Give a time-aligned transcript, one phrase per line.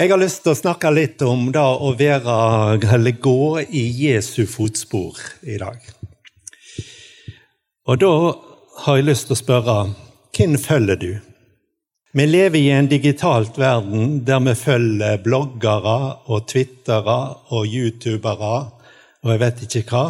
[0.00, 2.36] Jeg har lyst til å snakke litt om det å være,
[2.96, 5.76] eller gå i Jesu fotspor i dag.
[7.84, 8.12] Og da
[8.86, 9.74] har jeg lyst til å spørre
[10.32, 11.10] hvem følger du?
[12.16, 15.98] Vi lever i en digitalt verden der vi følger bloggere
[16.32, 17.18] og twittere
[17.52, 18.54] og youtubere
[19.20, 20.04] og jeg vet ikke hva.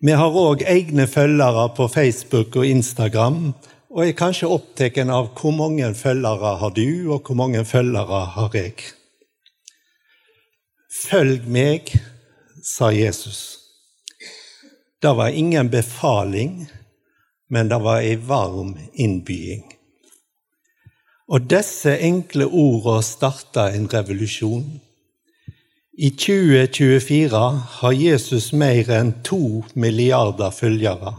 [0.00, 3.50] Vi har òg egne følgere på Facebook og Instagram,
[3.90, 8.54] og er kanskje opptatt av hvor mange følgere har du, og hvor mange følgere har
[8.54, 8.76] jeg.
[10.90, 11.90] Følg meg,
[12.62, 13.58] sa Jesus.
[15.02, 16.68] Det var ingen befaling,
[17.50, 19.64] men det var ei varm innbying.
[21.30, 24.66] Og disse enkle ordene starta en revolusjon.
[25.98, 27.40] I 2024
[27.80, 31.14] har Jesus mer enn to milliarder følgere,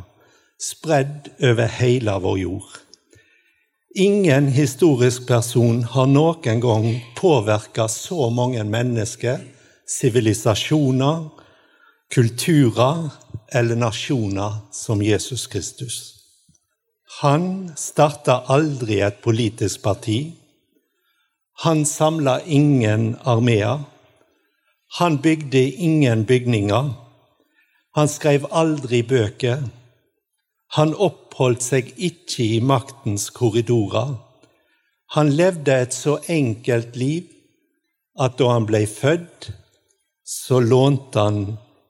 [0.62, 2.78] spredd over hele vår jord.
[3.96, 6.86] Ingen historisk person har noen gang
[7.18, 9.42] påvirka så mange mennesker,
[9.88, 11.26] sivilisasjoner,
[12.12, 13.10] kulturer
[13.52, 15.98] eller nasjoner som Jesus Kristus.
[17.20, 20.32] Han starta aldri et politisk parti.
[21.66, 23.84] Han samla ingen armeer.
[25.00, 26.94] Han bygde ingen bygninger.
[27.96, 29.68] Han skrev aldri bøker.
[30.78, 34.16] Han oppholdt seg ikke i maktens korridorer.
[35.16, 37.28] Han levde et så enkelt liv
[38.20, 39.50] at da han ble født,
[40.24, 41.42] så lånte han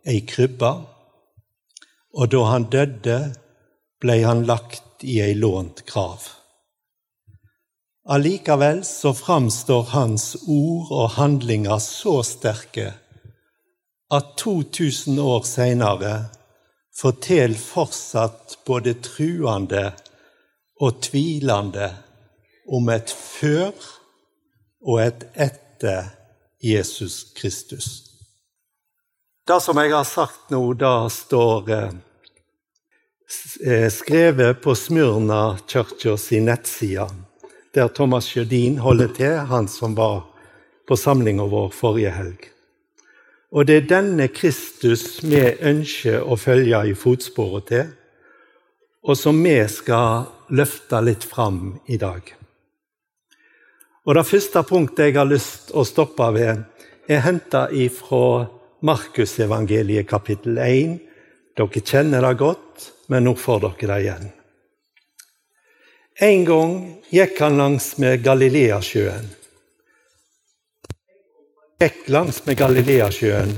[0.09, 0.71] ei krybbe,
[2.17, 3.19] og da han døde,
[4.01, 6.25] ble han lagt i ei lånt grav.
[8.09, 12.89] Allikevel så framstår hans ord og handlinger så sterke
[14.11, 16.15] at 2000 år seinere
[16.95, 19.91] forteller fortsatt både truende
[20.81, 21.91] og tvilende
[22.71, 23.73] om et før
[24.81, 26.09] og et etter
[26.61, 28.11] Jesus Kristus.
[29.47, 31.91] Det som jeg har sagt nå, det står eh,
[33.89, 37.07] skrevet på Smyrna Churcher sin nettside,
[37.73, 40.21] der Thomas Sjødin holder til, han som var
[40.87, 42.51] på samlinga vår forrige helg.
[43.51, 47.89] Og det er denne Kristus vi ønsker å følge i fotsporet til,
[49.03, 52.21] og som vi skal løfte litt fram i dag.
[54.05, 56.63] Og Det første punktet jeg har lyst å stoppe ved,
[57.09, 58.47] er henta fra
[58.81, 60.97] Markusevangeliet kapittel 1.
[61.57, 62.71] Dere kjenner det godt
[63.11, 64.27] men nå får dere det igjen.
[66.21, 66.73] En gang
[67.11, 69.27] gikk han langs med Galileasjøen.
[71.81, 73.55] Gikk langs med Galileasjøen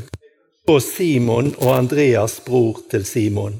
[0.71, 3.57] og Simon og Andreas, bror til Simon.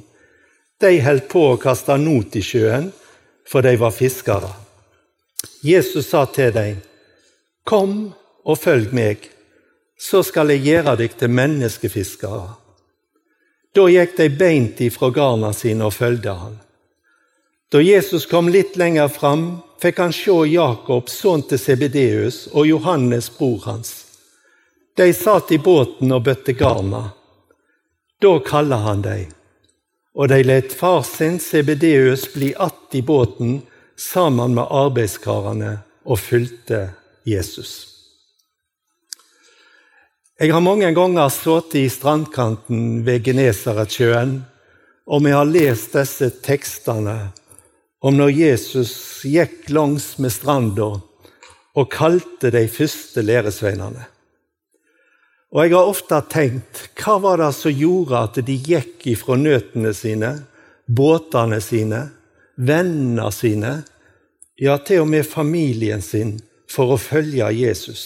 [0.80, 2.86] De holdt på å kaste not i sjøen,
[3.44, 4.54] for de var fiskere.
[5.68, 6.78] Jesus sa til dem,
[7.68, 8.14] Kom
[8.48, 9.26] og følg meg,
[10.00, 12.56] så skal jeg gjøre deg til menneskefiskere.
[13.76, 16.56] Da gikk de beint ifra garna sine og fulgte han.
[17.68, 23.28] Da Jesus kom litt lenger fram, fikk han se Jakob, sønn til Sebedeus, og Johannes,
[23.28, 24.03] bror hans.
[24.96, 27.08] De satt i båten og bøtte garna.
[28.22, 29.32] Da kaller han dem,
[30.14, 33.62] og de let far sin, Sebedeus, bli att i båten
[33.98, 36.90] sammen med arbeidskarene og fulgte
[37.26, 37.90] Jesus.
[40.40, 44.42] Jeg har mange ganger sittet i strandkanten ved Genesaretsjøen,
[45.08, 47.18] og vi har lest disse tekstene
[48.04, 48.94] om når Jesus
[49.26, 50.90] gikk langs med stranda
[51.74, 54.10] og kalte de første læresveinene.
[55.54, 59.94] Og jeg har ofte tenkt hva var det som gjorde at de gikk ifra nøtene
[59.94, 60.32] sine,
[60.90, 62.08] båtene sine,
[62.58, 63.76] vennene sine,
[64.58, 68.04] ja, til og med familien sin, for å følge Jesus?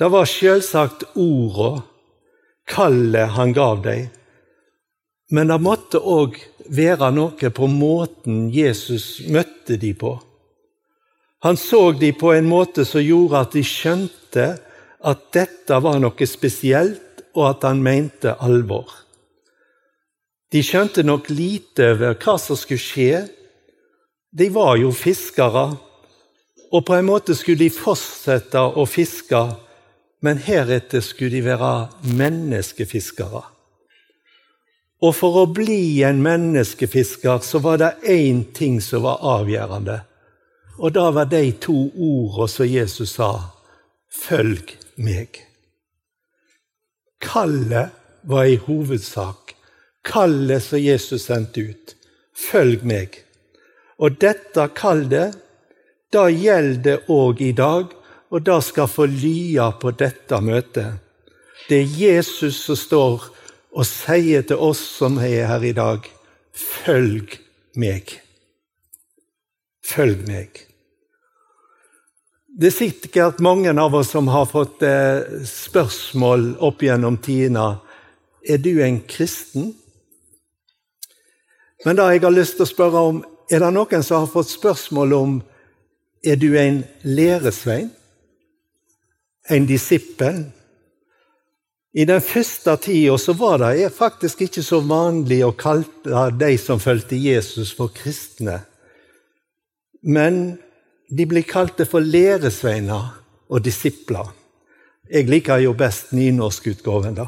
[0.00, 1.84] Det var selvsagt orda,
[2.64, 4.08] kallet han gav dem.
[5.36, 6.40] Men det måtte òg
[6.72, 10.16] være noe på måten Jesus møtte dem på.
[11.44, 14.46] Han så dem på en måte som gjorde at de skjønte
[15.04, 18.86] at dette var noe spesielt, og at han mente alvor.
[20.54, 23.24] De skjønte nok lite over hva som skulle skje.
[24.30, 25.66] De var jo fiskere,
[26.70, 29.42] og på en måte skulle de fortsette å fiske
[30.24, 31.72] men heretter skulle de være
[32.16, 33.42] menneskefiskere.
[35.04, 39.98] Og for å bli en menneskefisker så var det én ting som var avgjørende.
[40.80, 43.52] Og da var de to ordene som Jesus sa,
[44.08, 45.42] 'Følg meg'.
[47.20, 47.90] Kallet
[48.22, 49.44] var i hovedsak
[50.04, 51.96] kallet som Jesus sendte ut.
[52.34, 53.22] 'Følg meg'.
[53.98, 55.36] Og dette kallet,
[56.12, 57.86] det gjelder òg i dag
[58.30, 60.98] og det skal få lya på dette møtet.
[61.68, 63.28] Det er Jesus som står
[63.74, 66.02] og sier til oss som er her i dag,
[66.52, 67.38] følg
[67.78, 68.20] meg.
[69.86, 70.73] Følg meg.
[72.54, 77.80] Det er sikkert mange av oss som har fått eh, spørsmål opp gjennom tidene.
[78.46, 79.72] Er du en kristen?
[81.84, 83.18] Men det jeg har lyst til å spørre om,
[83.50, 85.32] er det noen som har fått spørsmål om
[86.22, 87.90] er du en læresvein?
[89.50, 90.44] En disippel?
[91.90, 96.78] I den første tida så var det faktisk ikke så vanlig å kalle de som
[96.78, 98.60] fulgte Jesus, for kristne.
[100.06, 100.56] Men
[101.10, 103.10] de blir kalte for læresveiner
[103.48, 104.32] og disipler.
[105.10, 107.14] Jeg liker jo best nynorskutgaven.
[107.14, 107.26] da.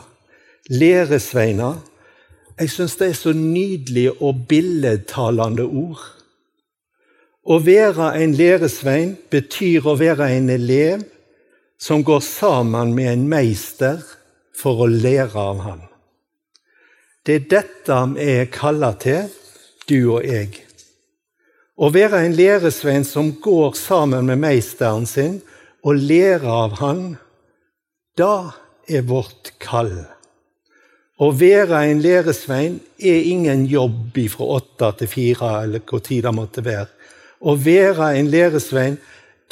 [0.71, 1.77] Læresveiner
[2.57, 6.01] jeg syns det er så nydelige og billedtalende ord.
[7.47, 11.05] Å være en læresvein betyr å være en elev
[11.79, 14.01] som går sammen med en meister
[14.57, 15.83] for å lære av ham.
[17.27, 19.29] Det er dette vi er kalla til,
[19.87, 20.66] du og jeg.
[21.77, 25.43] Å være en læresvein som går sammen med meisteren sin
[25.85, 27.03] og lærer av han,
[28.17, 28.57] da
[28.89, 29.93] er vårt kall.
[31.21, 36.33] Å være en læresvein er ingen jobb fra åtte til fire, eller hvor tid det
[36.37, 36.89] måtte være.
[37.45, 38.97] Å være en læresvein,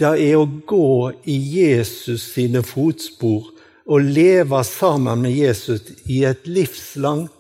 [0.00, 3.52] det er å gå i Jesus sine fotspor
[3.84, 7.32] og leve sammen med Jesus i et livslangt,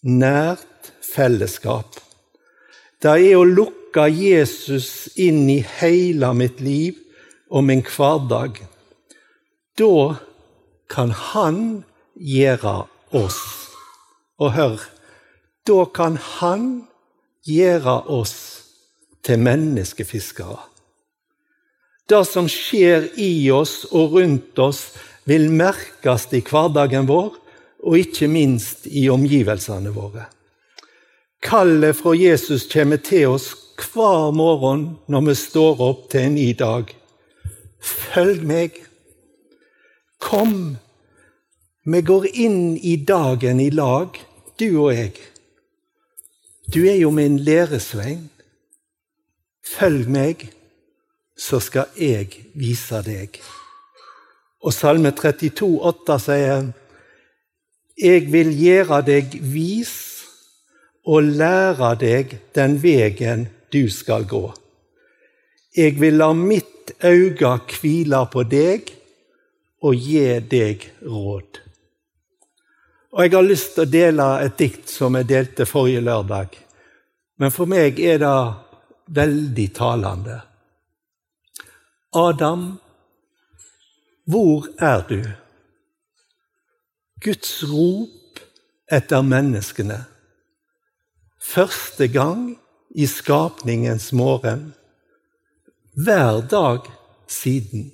[0.00, 2.00] nært fellesskap.
[3.04, 6.98] Det er å lukke Jesus inn i hele mitt liv
[7.50, 8.58] og min hverdag.
[9.78, 10.16] Da
[10.90, 13.40] kan han gjøre oss.
[14.38, 14.82] Og hør,
[15.66, 16.86] da kan Han
[17.46, 18.36] gjøre oss
[19.22, 20.58] til menneskefiskere.
[22.08, 24.92] Det som skjer i oss og rundt oss,
[25.24, 27.36] vil merkes i hverdagen vår,
[27.84, 30.26] og ikke minst i omgivelsene våre.
[31.44, 36.50] Kallet fra Jesus kommer til oss hver morgen når vi står opp til en ny
[36.58, 36.90] dag.
[37.84, 38.80] Følg meg.
[40.22, 40.76] Kom
[41.84, 44.16] vi går inn i dagen i lag,
[44.56, 45.12] du og jeg.
[46.72, 48.30] Du er jo min læresvein.
[49.64, 50.46] Følg meg,
[51.36, 53.36] så skal jeg vise deg.
[54.64, 56.72] Og Salme 32, 32,8 sier
[58.00, 59.92] Jeg vil gjøre deg vis
[61.04, 63.44] og lære deg den vegen
[63.74, 64.46] du skal gå.
[65.74, 68.92] Jeg vil la mitt øye hvile på deg
[69.84, 71.60] og gi deg råd.
[73.14, 76.56] Og Jeg har lyst til å dele et dikt som jeg delte forrige lørdag.
[77.38, 78.38] Men for meg er det
[79.14, 80.40] veldig talende.
[82.14, 82.66] Adam,
[84.26, 85.22] hvor er du?
[87.22, 88.42] Guds rop
[88.90, 90.04] etter menneskene.
[91.44, 92.54] Første gang
[92.94, 94.74] i skapningens morgen.
[95.94, 96.80] Hver dag
[97.28, 97.92] siden.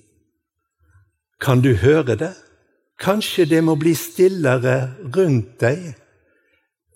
[1.41, 2.35] Kan du høre det?
[3.00, 5.94] Kanskje det må bli stillere rundt deg,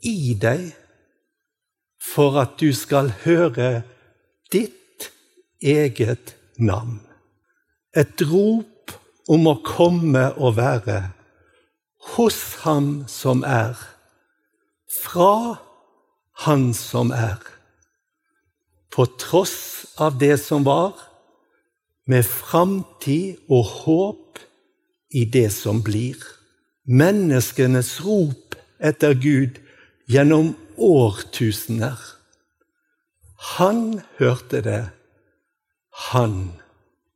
[0.05, 0.67] i deg,
[2.13, 3.83] for at du skal høre
[4.53, 5.09] ditt
[5.65, 7.01] eget navn.
[7.97, 8.93] Et rop
[9.33, 11.01] om å komme og være
[12.15, 13.81] hos Han som er,
[15.01, 15.57] fra
[16.45, 17.41] Han som er.
[18.95, 20.95] På tross av det som var,
[22.07, 24.39] med framtid og håp
[25.11, 26.21] i det som blir.
[26.85, 29.59] Menneskenes rop etter Gud
[30.11, 31.99] gjennom årtusener.
[33.57, 34.83] Han hørte det.
[36.11, 36.53] Han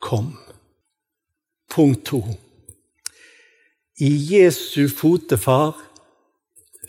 [0.00, 0.34] kom.
[1.70, 2.22] Punkt to.
[4.00, 5.76] I Jesu fotefar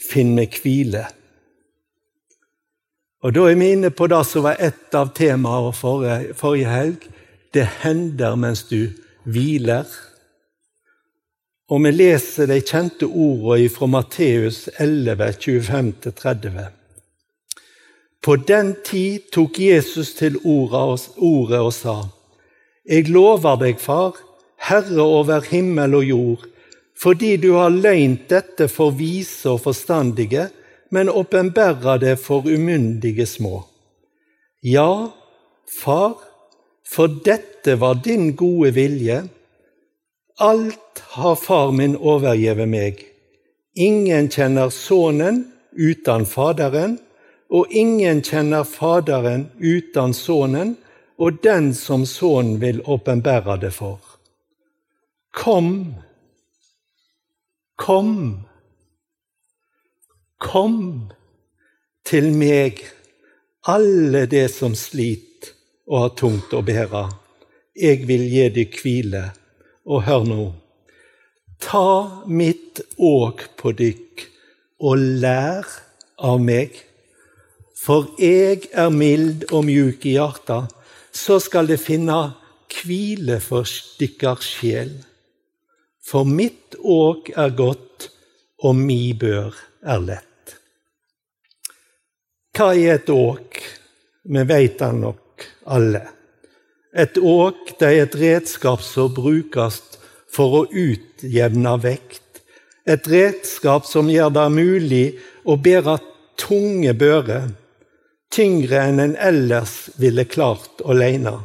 [0.10, 1.08] finner vi hvile.
[3.24, 7.08] Og Da er vi inne på det som var et av temaene forrige, forrige helg.
[7.54, 8.94] Det hender mens du
[9.28, 9.88] hviler.
[11.70, 16.70] Og vi leser de kjente ordene fra Matteus 11, 25-30.
[18.24, 21.98] På den tid tok Jesus til ordet og sa:"
[22.90, 24.16] Jeg lover deg, Far,
[24.58, 26.46] Herre over himmel og jord,
[26.98, 30.50] fordi du har løynt dette for vise og forstandige,
[30.90, 33.64] men åpenbæra det for umyndige små.
[34.64, 35.12] Ja,
[35.70, 36.18] Far,
[36.90, 39.24] for dette var din gode vilje
[40.40, 43.02] Alt har far min overgitt meg.
[43.76, 45.42] Ingen kjenner Sønnen
[45.76, 46.96] uten Faderen,
[47.52, 50.78] og ingen kjenner Faderen uten Sønnen,
[51.20, 54.00] og den som Sønnen vil åpenbære det for.
[55.36, 55.96] Kom,
[57.76, 58.48] kom,
[60.40, 61.10] kom
[62.08, 62.82] til meg,
[63.70, 65.54] alle det som sliter
[65.90, 67.04] og har tungt å bære.
[67.80, 69.24] Jeg vil gi deg hvile.
[69.90, 70.44] Og hør nå.
[71.60, 74.26] Ta mitt åk på dykk
[74.86, 75.66] og lær
[76.22, 76.76] av meg.
[77.80, 80.70] For jeg er mild og mjuk i hjertet,
[81.16, 82.20] så skal det finne
[82.70, 83.66] hvile for
[84.00, 84.94] dykkers sjel.
[86.06, 88.12] For mitt åk er godt,
[88.62, 90.29] og mi bør er lett.
[92.60, 93.56] Hva er et åk?
[94.28, 96.02] Vi veit det nok alle.
[96.92, 99.78] Et åk det er et redskap som brukes
[100.28, 102.42] for å utjevne vekt.
[102.84, 105.06] Et redskap som gjør det mulig
[105.48, 105.94] å bære
[106.42, 107.46] tunge bører,
[108.28, 111.38] tyngre enn en ellers ville klart alene.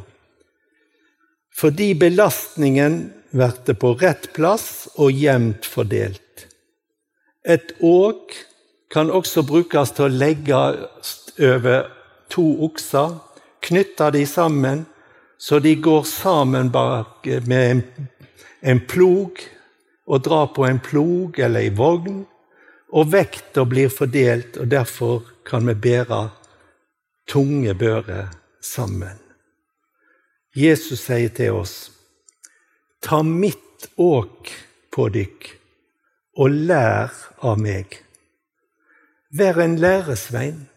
[1.55, 2.97] Fordi belastningen
[3.31, 6.49] blir på rett plass og jevnt fordelt.
[7.47, 8.35] Et åk
[8.91, 10.59] kan også brukes til å legge
[11.41, 11.87] over
[12.31, 13.17] to okser,
[13.65, 14.85] knytte de sammen,
[15.37, 17.83] så de går sammen bak med en,
[18.61, 19.41] en plog,
[20.05, 22.23] og drar på en plog eller ei vogn.
[22.95, 26.21] Og vekta blir fordelt, og derfor kan vi bære
[27.27, 28.29] tunge bører
[28.61, 29.17] sammen.
[30.55, 31.75] Jesus sier til oss,
[33.03, 34.53] ta mitt åk
[34.93, 35.49] på dykk,
[36.39, 37.11] og lær
[37.43, 38.04] av meg.
[39.37, 40.69] Vær en læresvein.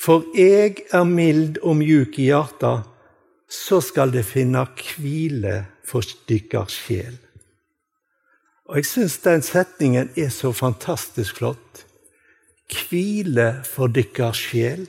[0.00, 2.80] For jeg er mild og mjuk i hjarta,
[3.48, 7.18] så skal det finne hvile for dykkers sjel.
[8.66, 11.86] Og Jeg syns den setningen er så fantastisk flott.
[12.66, 14.88] Hvile for dykkers sjel.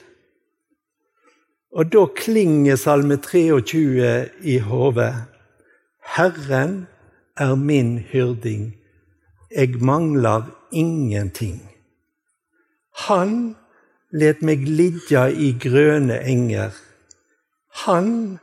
[1.72, 5.14] Og da klinger Salme 23 i hodet.
[6.16, 6.88] Herren
[7.38, 8.74] er min hyrding,
[9.56, 11.77] jeg mangler ingenting.
[13.06, 13.56] Han
[14.10, 16.74] let meg ligge i grønne enger.
[17.86, 18.40] Han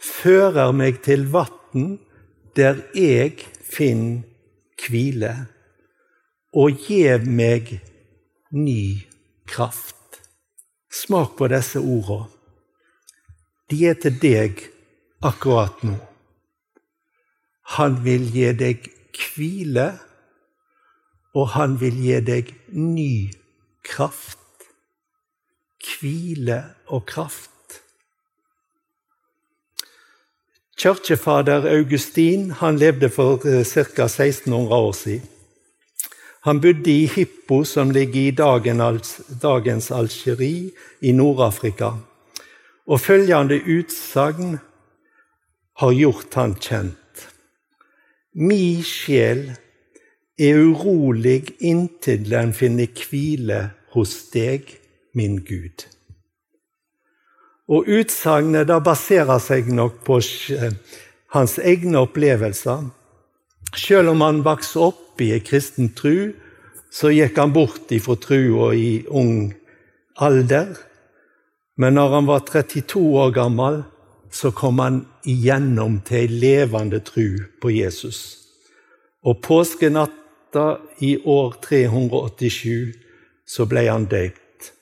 [0.00, 1.98] fører meg til vatn
[2.56, 4.24] der jeg finner
[4.80, 5.32] hvile,
[6.56, 7.74] og gjev meg
[8.56, 9.04] ny
[9.50, 10.22] kraft.
[10.88, 12.32] Smak på disse ordene.
[13.68, 14.62] De er til deg
[15.26, 15.96] akkurat nå.
[17.76, 18.86] Han vil gi deg
[19.18, 19.88] hvile,
[21.34, 23.45] og han vil gi deg ny kraft
[23.86, 24.38] kraft.
[25.86, 27.50] Hvile og kraft.
[30.76, 34.04] Kirkefader Augustin han levde for ca.
[34.04, 35.28] 1600 år siden.
[36.46, 41.90] Han bodde i Hippo, som ligger i dagens Algerie i Nord-Afrika.
[42.86, 44.58] Og følgende utsagn
[45.76, 47.24] har gjort han kjent.
[48.34, 49.56] Mi sjel
[50.38, 54.68] er urolig inntil den finner hvile hos deg,
[55.16, 55.86] min Gud.
[57.72, 60.20] Og Utsagnet baserer seg nok på
[61.34, 62.84] hans egne opplevelser.
[63.76, 66.34] Selv om han vokste opp i en kristen tru,
[66.92, 69.50] så gikk han bort ifra trua i ung
[70.22, 70.76] alder.
[71.76, 73.82] Men når han var 32 år gammel,
[74.30, 78.20] så kom han igjennom til ei levende tru på Jesus.
[79.26, 80.25] Og påskenatt
[80.56, 82.92] natta i år 387
[83.46, 84.72] så ble han døpt.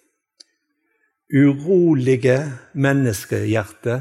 [1.35, 4.01] Urolige menneskehjerter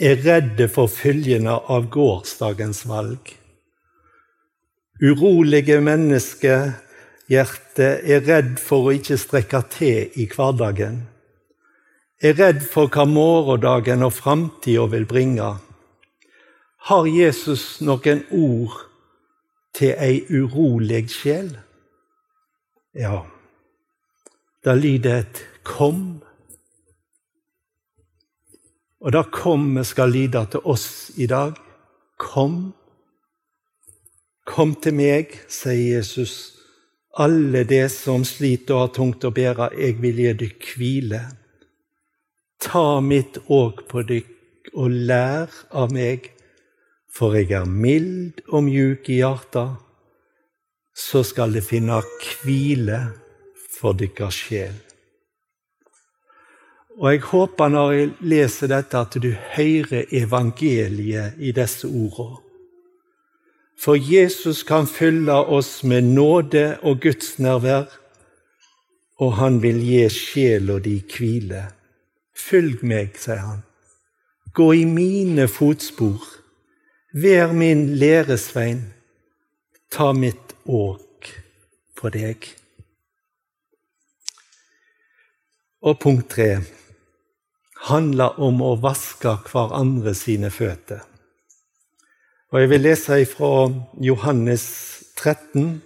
[0.00, 3.36] er redde for følgene av gårsdagens valg.
[5.00, 11.08] Urolige menneskehjerter er redd for å ikke strekke til i hverdagen.
[12.20, 15.56] Er redd for hva morgendagen og framtida vil bringe.
[16.88, 18.95] Har Jesus noen ord
[19.76, 21.50] til ei urolig sjel?
[22.96, 23.20] Ja,
[24.64, 26.22] da lyder et 'kom'.
[29.00, 31.52] Og det 'kom' skal lyde til oss i dag.
[32.18, 32.74] Kom.
[34.46, 36.52] Kom til meg, sier Jesus.
[37.18, 41.20] Alle de som sliter og har tungt å bære, jeg vil gi dykk hvile.
[42.60, 46.35] Ta mitt åk på dykk og lær av meg
[47.16, 49.76] for jeg er mild og mjuk i hjertet,
[50.96, 52.00] så skal det finne
[52.42, 52.98] hvile
[53.72, 54.74] for deres sjel.
[56.96, 62.40] Og jeg håper når jeg leser dette, at du hører evangeliet i disse ordene.
[63.76, 67.90] For Jesus kan fylle oss med nåde og Guds nærvær,
[69.20, 71.66] og han vil gi sjela di hvile.
[72.36, 73.60] Følg meg, sier han.
[74.56, 76.24] Gå i mine fotspor
[77.16, 78.82] Vær min læresvein,
[79.88, 81.30] ta mitt åk
[81.96, 82.44] på deg.
[85.80, 86.50] Og punkt tre
[87.88, 91.00] handler om å vaske hverandre sine føtter.
[92.52, 93.52] Og Jeg vil lese fra
[93.96, 94.66] Johannes
[95.16, 95.80] 13.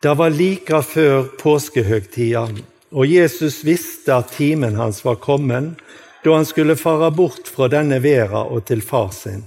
[0.00, 2.48] Det var like før påskehøgtida,
[2.96, 5.84] og Jesus visste at timen hans var kommet
[6.24, 9.44] da han skulle fare bort fra denne verda og til far sin.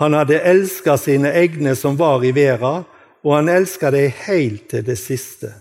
[0.00, 2.84] Han hadde elska sine egne som var i verda,
[3.24, 5.52] og han elska dei heilt til det siste.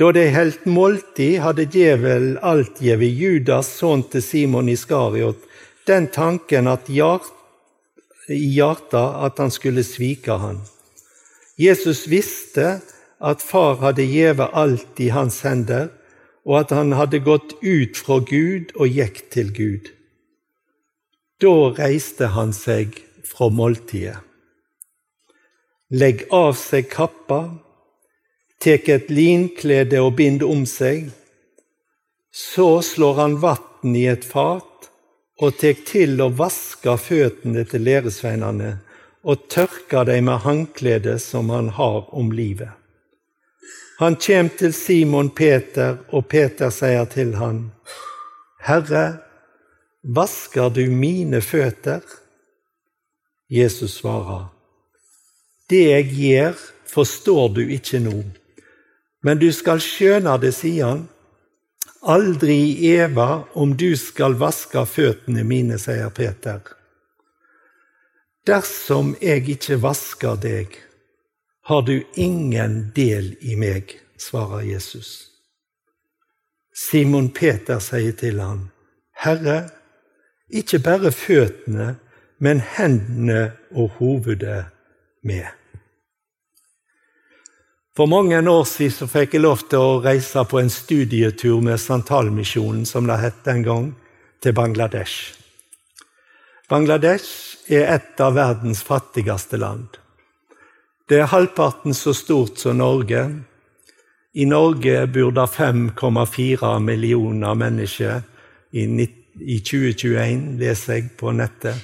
[0.00, 5.40] Da dei heldt måltid, hadde djevel alt gjeve Judas, sønn til Simon Iskariot,
[5.86, 7.28] den tanken at hjart,
[8.28, 10.62] i hjartet at han skulle svike han.
[11.60, 12.80] Jesus visste
[13.20, 15.92] at far hadde gjeve alt i hans hender,
[16.44, 19.90] og at han hadde gått ut fra Gud og gikk til Gud.
[21.40, 24.20] Da reiste han seg fra måltidet.
[25.94, 27.40] Legg av seg kappa,
[28.60, 31.10] tek et linklede og bind om seg.
[32.34, 34.88] Så slår han vann i et fat
[35.42, 38.72] og tek til å vaske føttene til læresveinene
[39.24, 42.72] og tørker dem med håndkledet som han har om livet.
[43.98, 47.68] Han kjem til Simon Peter, og Peter sier til han,
[48.64, 49.20] Herre,
[50.02, 52.02] vasker du mine føtter?
[53.50, 54.50] Jesus svarer,
[55.70, 56.54] Det jeg gjør,
[56.86, 58.22] forstår du ikke nå,
[59.24, 61.04] men du skal skjønne det, sier han.
[62.04, 66.60] Aldri i eva om du skal vaske føttene mine, sier Peter.
[68.44, 70.76] Dersom jeg ikke vasker deg,
[71.64, 75.30] har du ingen del i meg, svarer Jesus.
[76.74, 78.68] Simon Peter sier til ham,
[79.16, 79.70] Herre,
[80.52, 81.94] ikke bare føttene,
[82.38, 84.66] men hendene og hovedet
[85.24, 85.48] med.
[87.96, 92.84] For mange år siden fikk jeg lov til å reise på en studietur med Santalmisjonen,
[92.84, 93.92] som det het den gang,
[94.42, 95.32] til Bangladesh.
[96.68, 100.03] Bangladesh er et av verdens fattigste land.
[101.04, 103.26] Det er halvparten så stort som Norge.
[104.32, 108.22] I Norge bor det 5,4 millioner mennesker
[108.72, 111.76] i 2021, leser jeg på nettet.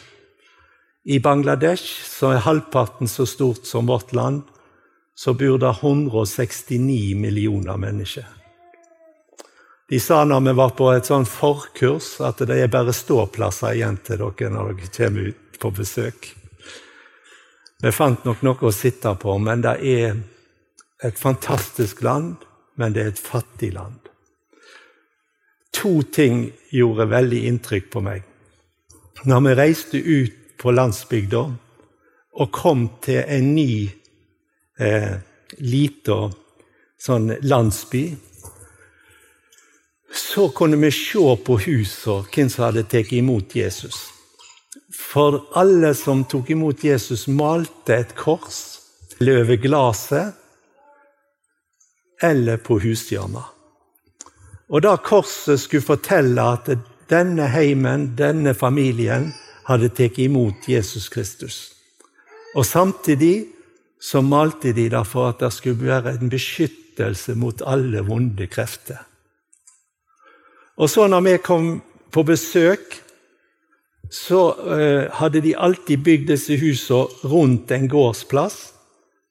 [1.05, 4.41] I Bangladesh, som er halvparten så stort som vårt land,
[5.13, 8.25] så bor det 169 millioner mennesker.
[9.91, 14.01] De sa når vi var på et sånn forkurs, at det er bare ståplasser igjen
[14.01, 16.40] til dere når dere kommer ut på besøk.
[17.81, 20.19] Vi fant nok noe å sitte på, men det er
[21.01, 22.37] et fantastisk land,
[22.77, 24.11] men det er et fattig land.
[25.81, 28.27] To ting gjorde veldig inntrykk på meg.
[29.25, 31.43] Når vi reiste ut på landsbygda
[32.41, 33.89] og kom til en ny
[34.81, 35.17] eh,
[35.65, 36.21] lita
[37.01, 38.05] sånn landsby,
[40.13, 44.20] så kunne vi se på husene hvem som hadde tatt imot Jesus.
[45.01, 48.61] For alle som tok imot Jesus, malte et kors
[49.21, 50.37] over glasset
[52.23, 53.45] eller på hushjørnet.
[54.71, 56.69] Og da korset skulle fortelle at
[57.11, 59.33] denne heimen, denne familien,
[59.67, 61.73] hadde tatt imot Jesus Kristus.
[62.55, 63.49] Og samtidig
[64.01, 69.03] så malte de det for at det skulle være en beskyttelse mot alle vonde krefter.
[70.81, 71.67] Og så når vi kom
[72.11, 72.97] på besøk
[74.11, 74.41] så
[74.75, 78.59] eh, hadde de alltid bygd disse husene rundt en gårdsplass.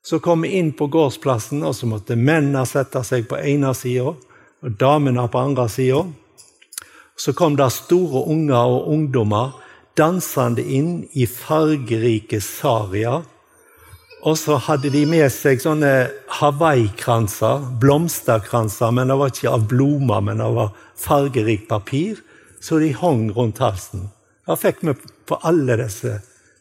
[0.03, 4.13] Så kom vi inn på gårdsplassen, og så måtte mennene sette seg på ene sida
[4.13, 6.05] og damene på andre sida.
[7.19, 9.57] Så kom det store unger og ungdommer
[9.99, 13.25] dansende inn i fargerike sarier.
[14.23, 15.91] Og så hadde de med seg sånne
[16.39, 22.23] hawaiikranser, blomsterkranser, men det var ikke av blomster, men det var fargerikt papir,
[22.63, 24.07] så de hang rundt halsen.
[24.49, 24.95] Da fikk vi
[25.29, 26.15] på alle disse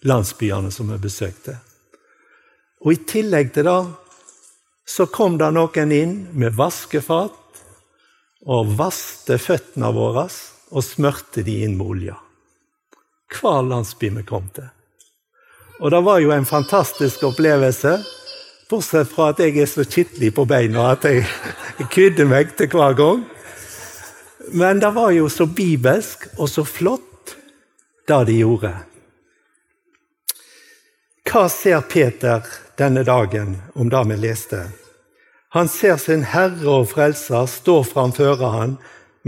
[0.04, 1.54] landsbyene som vi besøkte.
[2.84, 3.78] Og I tillegg til det
[4.88, 7.62] så kom det noen inn med vaskefat
[8.44, 10.26] og vaste føttene våre
[10.68, 12.18] og smørte de inn med olje.
[13.32, 14.68] Hver landsby vi kom til.
[15.80, 17.98] Og det var jo en fantastisk opplevelse,
[18.68, 21.24] bortsett fra at jeg er så kittelig på beina at jeg
[21.94, 23.24] kvidde meg til hver gang.
[24.52, 27.08] Men det var jo så bibelsk og så flott
[28.08, 28.72] det de gjorde.
[31.28, 32.44] Hva ser Peter
[32.80, 34.62] denne dagen om det vi leste?
[35.52, 38.76] Han ser sin Herre og Frelser stå framfor han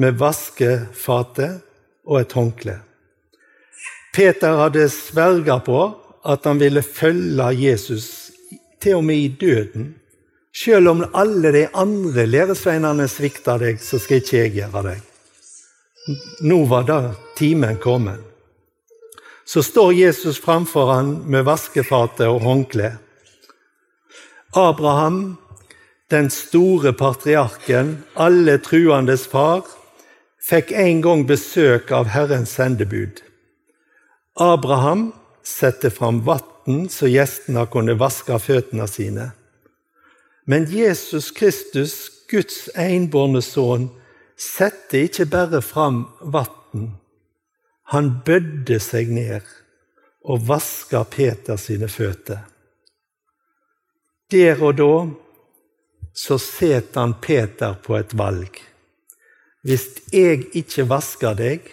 [0.01, 1.61] med vaskefatet
[2.09, 2.79] og et håndkle.
[4.17, 5.81] Peter hadde sverga på
[6.25, 8.09] at han ville følge Jesus
[8.81, 9.95] til og med i døden.
[10.57, 15.07] Selv om alle de andre læresveinene svikta deg, så skal ikke jeg gjøre deg.
[16.49, 16.99] Nå var da
[17.39, 18.30] timen kommet.
[19.51, 22.93] Så står Jesus framfor han med vaskefate og håndkle.
[24.55, 25.37] Abraham,
[26.11, 29.67] den store patriarken, alle truendes far,
[30.47, 33.19] fikk en gang besøk av Herrens sendebud.
[34.39, 35.09] Abraham
[35.43, 39.33] sette fram vann så gjestene kunne vaske føttene sine.
[40.47, 41.95] Men Jesus Kristus,
[42.31, 43.91] Guds enbårne sønn,
[44.39, 46.93] sette ikke bare fram vann.
[47.91, 49.47] Han bødde seg ned
[50.23, 52.45] og vaska Peter sine føtter.
[54.31, 54.93] Der og da
[56.15, 58.61] så set han Peter på et valg.
[59.67, 61.67] Hvis jeg ikke vasker deg,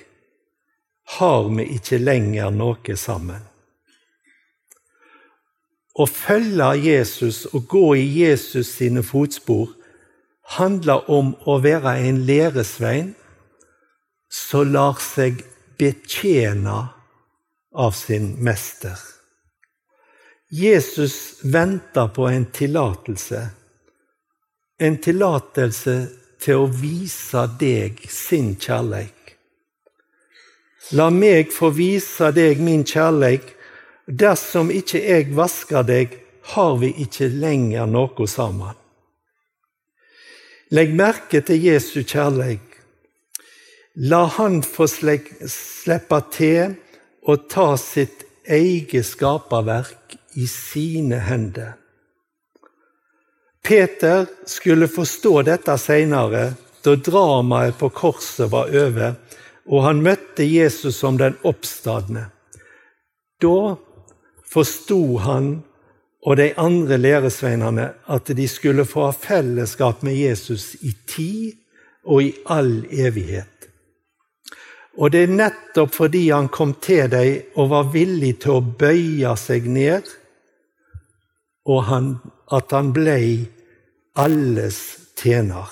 [1.18, 3.44] har vi ikke lenger noe sammen.
[5.98, 9.72] Å følge Jesus og gå i Jesus sine fotspor
[10.58, 13.14] handler om å være en læresvein
[14.32, 15.42] som lar seg
[15.78, 16.78] betjene
[17.74, 18.98] av sin mester.
[20.50, 23.42] Jesus venter på en tillatelse.
[24.80, 25.98] En tillatelse
[26.40, 29.14] til å vise deg sin kjærleik.
[30.96, 33.58] La meg få vise deg min kjærleik
[34.08, 36.14] Dersom ikke jeg vasker deg,
[36.56, 38.78] har vi ikke lenger noe sammen.
[40.72, 42.67] Legg merke til Jesu kjærleik.
[43.98, 46.76] La Han få slippe til
[47.28, 51.74] og ta sitt eget skaperverk i sine hender.
[53.66, 56.54] Peter skulle forstå dette seinere,
[56.86, 59.18] da dramaet på korset var over
[59.68, 62.30] og han møtte Jesus som den oppstadne.
[63.42, 63.76] Da
[64.48, 65.52] forsto han
[66.28, 71.58] og de andre læresveinene at de skulle få ha fellesskap med Jesus i tid
[72.08, 73.57] og i all evighet.
[74.98, 79.36] Og det er nettopp fordi han kom til deg og var villig til å bøye
[79.38, 80.08] seg ned,
[81.68, 82.08] og han,
[82.50, 83.20] at han ble
[84.18, 84.80] alles
[85.20, 85.70] tjener.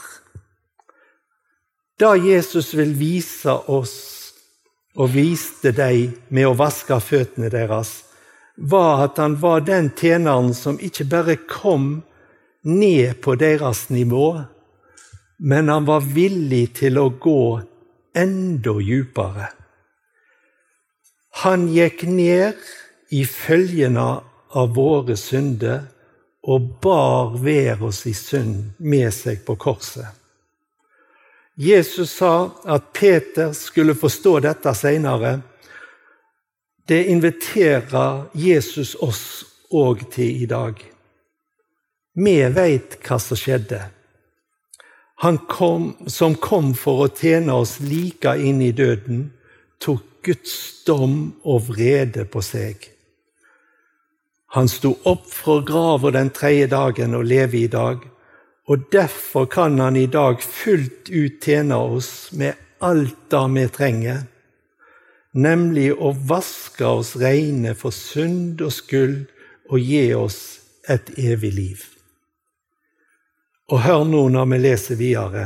[1.97, 3.95] Da Jesus vil vise oss,
[4.95, 8.03] og viste dem med å vaske føttene deres,
[8.55, 12.03] var at han var den tjeneren som ikke bare kom
[12.63, 14.27] ned på deres nivå,
[15.37, 17.41] men han var villig til å gå
[18.15, 19.49] enda djupere.
[21.43, 22.61] Han gikk ned
[23.11, 24.07] i følgene
[24.55, 25.89] av våre synder
[26.45, 30.07] og bar hver oss i synd med seg på korset.
[31.55, 35.37] Jesus sa at Peter skulle forstå dette seinere
[36.87, 40.77] det inviterer Jesus oss òg til i dag.
[42.15, 43.79] Vi veit hva som skjedde.
[45.47, 49.31] Kom, som kom for å tjene oss like inn i døden,
[49.81, 52.89] tok Guds dom og vrede på seg.
[54.53, 58.05] Han sto opp fra grava den tredje dagen og lever i dag,
[58.69, 62.53] og derfor kan han i dag fullt ut tjene oss med
[62.85, 64.23] alt det vi trenger
[65.35, 69.25] nemlig å vaske oss reine for synd og skyld
[69.69, 70.39] og gi oss
[70.87, 71.83] et evig liv.
[73.71, 75.45] Og hør nå når vi leser videre.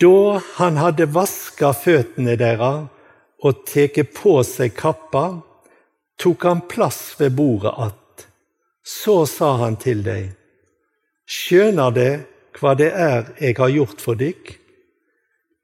[0.00, 2.88] Da han hadde vaska føttene deres
[3.40, 5.40] og tatt på seg kappa,
[6.20, 8.26] tok han plass ved bordet att.
[8.84, 10.32] Så sa han til dem,
[11.28, 12.12] skjønner det
[12.58, 14.56] hva det er jeg har gjort for dykk?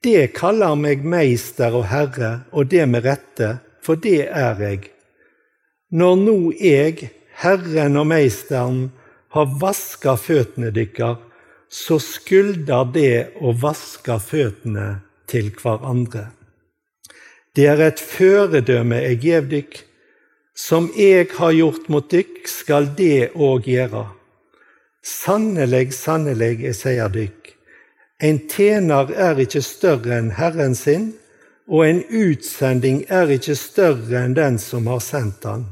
[0.05, 4.93] Det kaller meg meister og herre, og det med rette, for det er jeg.
[5.91, 8.93] Når nå jeg, Herren og Meisteren,
[9.37, 11.21] har vaska føttene deres,
[11.69, 14.89] så skulder det å vaske føttene
[15.31, 16.31] til hverandre.
[17.57, 19.83] Det er et føredømme jeg gjev dykk.
[20.57, 24.07] Som jeg har gjort mot dykk, skal det òg gjøre.
[25.05, 27.53] Sannelig, sannelig, jeg sier dykk,
[28.19, 31.11] en tjener er ikke større enn Herren sin,
[31.69, 35.67] og en utsending er ikke større enn den som har sendt han.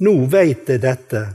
[0.00, 1.26] Nå veit jeg dette,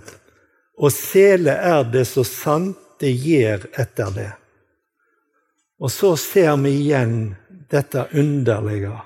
[0.80, 4.32] og sele er det så sant det gjør etter det.
[5.80, 7.36] Og så ser vi igjen
[7.72, 8.98] dette underlige.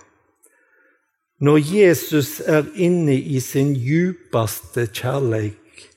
[1.43, 5.87] Når Jesus er inne i sin djupeste kjærleik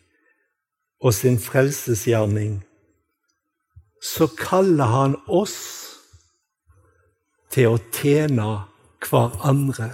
[1.00, 2.58] og sin frelsesgjerning,
[4.02, 5.56] så kaller han oss
[7.52, 8.48] til å tjene
[9.06, 9.90] hverandre.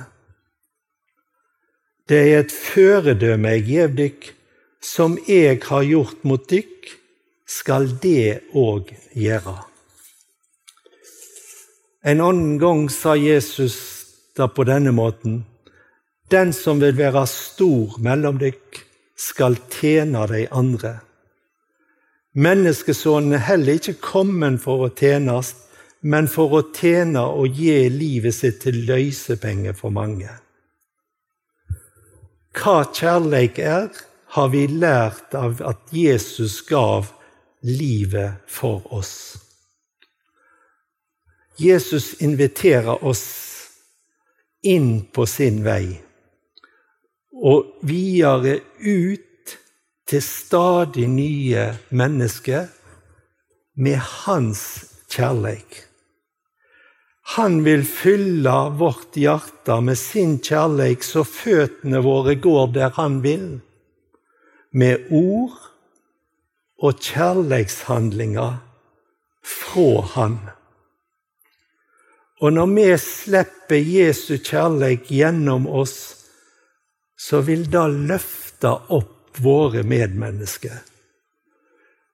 [2.09, 4.31] Det er et føredømme jeg gjev dykk,
[4.83, 6.91] som jeg har gjort mot dykk,
[7.47, 9.55] skal det òg gjøre.
[12.03, 13.77] En annen gang sa Jesus
[14.37, 15.45] da på denne måten.:
[16.31, 18.83] Den som vil være stor mellom dykk,
[19.17, 20.99] skal tjene de andre.
[22.35, 25.53] Menneskesonen er heller ikke kommet for å tjenes,
[26.01, 30.31] men for å tjene og gi livet sitt til løsepenger for mange.
[32.57, 33.93] Hva kjærleik er,
[34.33, 37.11] har vi lært av at Jesus gav
[37.63, 39.37] livet for oss.
[41.61, 43.27] Jesus inviterer oss
[44.63, 46.01] inn på sin vei
[47.43, 49.57] og videre ut
[50.09, 52.69] til stadig nye mennesker
[53.77, 54.63] med hans
[55.13, 55.83] kjærleik.
[57.37, 63.61] Han vil fylle vårt hjerte med sin kjærleik så føttene våre går der han vil,
[64.73, 65.59] med ord
[66.83, 68.57] og kjærleikshandlinger
[69.45, 70.39] fra han.
[72.43, 75.99] Og når vi slipper Jesu kjærleik gjennom oss,
[77.19, 80.81] så vil det løfte opp våre medmennesker.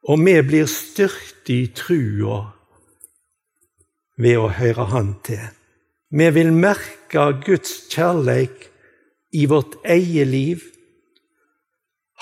[0.09, 2.42] Og vi blir styrte i trua
[4.18, 5.49] ved å høre Han til.
[6.11, 8.68] Vi vil merke Guds kjærleik
[9.33, 10.62] i vårt eget liv.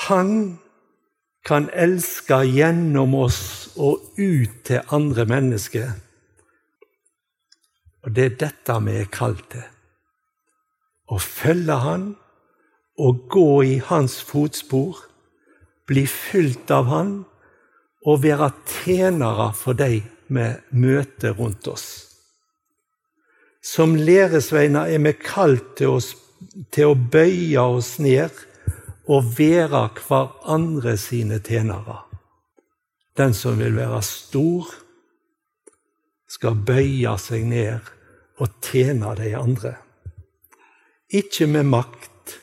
[0.04, 0.58] Han
[1.46, 3.40] kan elske gjennom oss
[3.76, 5.94] og ut til andre mennesker.
[8.04, 9.64] Og det er dette vi er kalt til.
[11.06, 12.06] Å følge Han
[12.98, 14.98] og gå i hans fotspor,
[15.86, 17.10] bli fylt av han
[18.06, 21.86] og være tjenere for de vi møter rundt oss.
[23.62, 26.00] Som læresveiner er vi kalt til,
[26.74, 28.34] til å bøye oss ned
[29.06, 32.02] og være hverandre sine tjenere.
[33.16, 34.66] Den som vil være stor,
[36.28, 37.86] skal bøye seg ned
[38.42, 39.76] og tjene de andre.
[41.08, 42.34] Ikke med makt,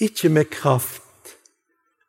[0.00, 1.36] ikke med kraft,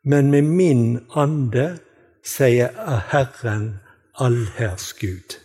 [0.04, 1.80] men med min ande,
[2.24, 2.72] sier
[3.12, 3.82] Herren
[4.16, 5.36] allherrs Gud.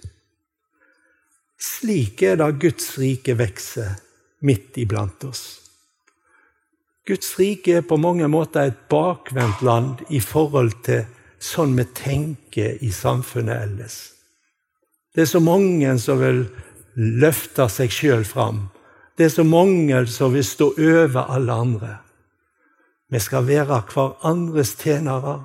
[1.59, 3.97] Slik er det Guds rike vokser
[4.47, 5.68] midt iblant oss.
[7.09, 11.07] Guds rike er på mange måter et bakvendt land i forhold til
[11.41, 13.97] sånn vi tenker i samfunnet ellers.
[15.15, 16.43] Det er så mange som vil
[16.99, 18.67] løfte seg sjøl fram.
[19.17, 21.95] Det er så mange som vil stå over alle andre.
[23.09, 25.39] Vi skal være hverandres tjenere.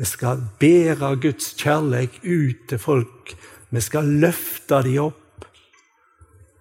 [0.00, 3.36] Vi skal bære Guds kjærlighet ut til folk.
[3.70, 5.46] Vi skal løfte dem opp.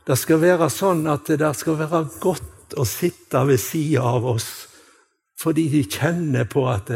[0.05, 2.48] Det skal være sånn at det skal være godt
[2.79, 4.49] å sitte ved sida av oss,
[5.39, 6.91] fordi de kjenner på at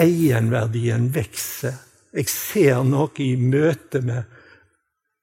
[0.00, 1.76] egenverdien vokser.
[2.12, 4.24] Jeg ser noe i møte med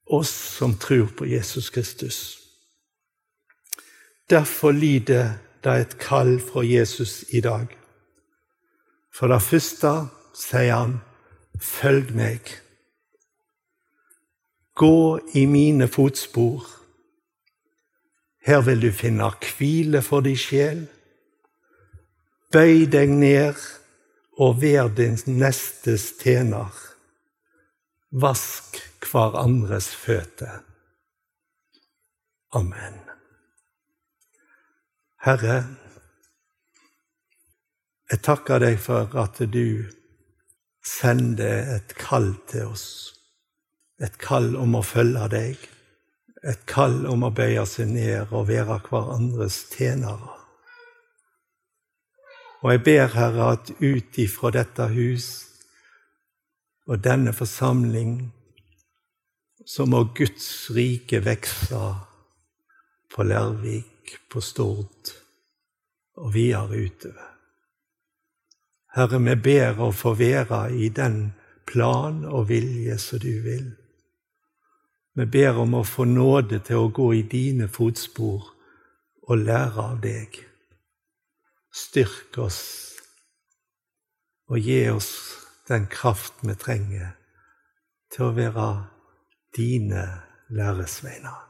[0.09, 2.39] oss som tror på Jesus Kristus.
[4.29, 7.67] Derfor lyder det et kall fra Jesus i dag.
[9.13, 9.93] For det første
[10.33, 10.99] sier han,
[11.59, 12.55] 'Følg meg'.
[14.75, 16.78] Gå i mine fotspor.
[18.49, 20.79] Her vil du finne hvile for din sjel.
[22.49, 23.59] Bøy deg ned
[24.41, 26.73] og vær din nestes tjener.
[28.09, 30.63] Vask hverandres føtter.
[32.57, 32.97] Amen.
[35.21, 35.61] Herre,
[38.09, 39.85] jeg takker deg for at du
[40.81, 42.87] sender et kall til oss.
[44.01, 45.69] Et kall om å følge deg.
[46.43, 50.35] Et kall om å bøye seg ned og være hverandres tjenere.
[52.59, 55.29] Og jeg ber, Herre, at ut ifra dette hus
[56.89, 58.31] og denne forsamling
[59.67, 61.81] så må Guds rike vokse
[63.13, 65.11] på Lærvik på Stord
[66.19, 67.27] og videre utover.
[68.95, 71.19] Herre, vi ber å få være i den
[71.69, 73.69] plan og vilje som du vil.
[75.19, 78.45] Vi ber om å få nåde til å gå i dine fotspor
[79.27, 80.37] og lære av deg.
[81.75, 82.61] Styrk oss
[84.47, 85.09] og gi oss
[85.67, 87.11] den kraft vi trenger
[88.15, 88.69] til å være
[89.59, 90.05] dine
[90.55, 91.43] læresveiner.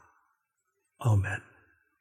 [1.06, 1.49] Amen.